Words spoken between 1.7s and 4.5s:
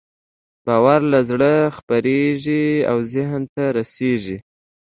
خپرېږي او ذهن ته رسېږي.